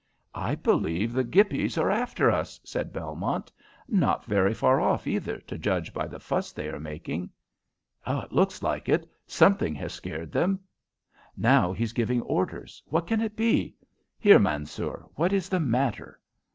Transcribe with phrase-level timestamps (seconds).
[0.33, 3.51] "I believe the Gippies are after us," said Belmont.
[3.87, 7.29] "Not very far off either, to judge by the fuss they are making."
[8.07, 9.07] "It looks like it.
[9.27, 10.59] Something has scared them."
[11.37, 12.81] "Now he's giving orders.
[12.87, 13.75] What can it be?
[14.17, 16.19] Here, Mansoor, what is the matter?"